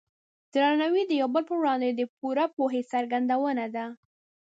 [0.53, 3.85] درناوی د یو بل په وړاندې د پوره پوهې څرګندونه ده.